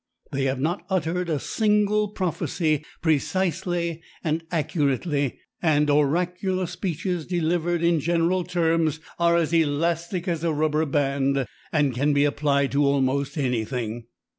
[0.31, 7.99] They have not uttered a single prophecy precisely and accurately, and oracular speeches delivered in
[7.99, 13.37] general terms are as elastic as a rubber band, and can be applied to almost
[13.37, 14.07] anything.